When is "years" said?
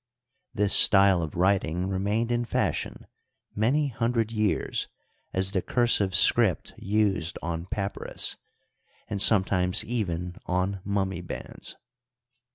4.31-4.87